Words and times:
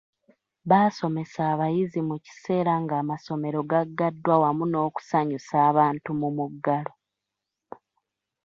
Baasomesa 0.69 1.41
abayizi 1.53 1.99
mu 2.09 2.15
kiseera 2.25 2.73
ng'amasomero 2.83 3.59
gaggaddwa 3.71 4.35
wamu 4.43 4.65
n'okusanyusa 4.67 5.55
abantu 5.69 6.09
mu 6.21 6.29
muggalo 6.37 6.93